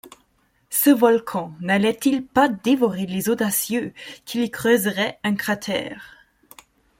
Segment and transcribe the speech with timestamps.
[0.71, 3.93] Ce volcan n’allait-il pas dévorer les audacieux
[4.25, 6.25] qui lui creuseraient un cratère?